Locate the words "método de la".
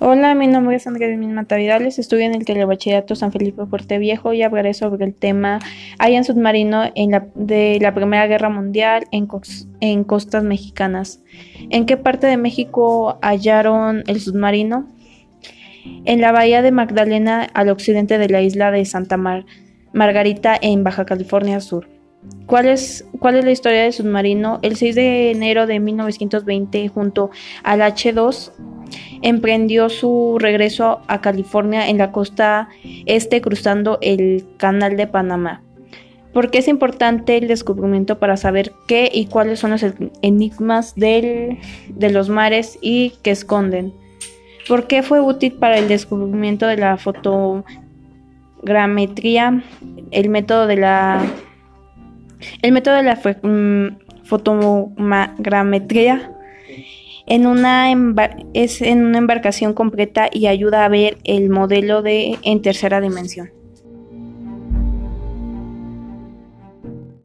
50.28-51.22, 52.72-53.18